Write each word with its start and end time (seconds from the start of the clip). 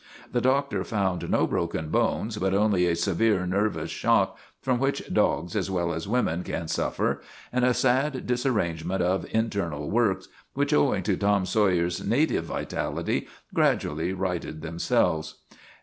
The 0.31 0.41
doctor 0.41 0.83
found 0.83 1.29
no 1.29 1.45
broken 1.45 1.89
bones, 1.89 2.39
but 2.39 2.55
only 2.55 2.87
a 2.87 2.95
severe 2.95 3.45
nervous 3.45 3.91
shock, 3.91 4.35
from 4.59 4.79
which 4.79 5.13
dogs 5.13 5.55
as 5.55 5.69
well 5.69 5.93
as 5.93 6.07
women 6.07 6.41
can 6.41 6.67
suffer, 6.67 7.21
and 7.53 7.63
a 7.63 7.75
sad 7.75 8.25
disarrangement 8.25 9.03
of 9.03 9.27
internal 9.29 9.91
works 9.91 10.27
which, 10.55 10.73
owing 10.73 11.03
to 11.03 11.15
Tom 11.15 11.45
Sawyer's 11.45 12.03
native 12.03 12.45
vitality, 12.45 13.27
gradually 13.53 14.11
righted 14.11 14.63
themselves. 14.63 15.35